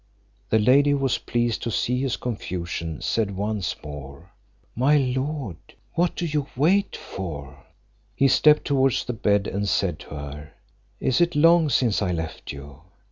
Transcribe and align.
The 0.49 0.57
lady, 0.57 0.89
who 0.89 0.97
was 0.97 1.19
pleased 1.19 1.61
to 1.61 1.69
see 1.69 2.01
his 2.01 2.17
confusion, 2.17 3.01
said, 3.03 3.37
once 3.37 3.75
more, 3.83 4.31
"My 4.75 4.97
lord, 4.97 5.57
what 5.93 6.15
do 6.15 6.25
you 6.25 6.47
wait 6.55 6.95
for?" 6.95 7.63
He 8.15 8.27
stepped 8.27 8.65
towards 8.65 9.05
the 9.05 9.13
bed, 9.13 9.45
and 9.45 9.69
said 9.69 9.99
to 9.99 10.09
her, 10.15 10.53
"Is 10.99 11.21
it 11.21 11.35
long 11.35 11.69
since 11.69 12.01
I 12.01 12.13
left 12.13 12.51
you?" 12.51 12.81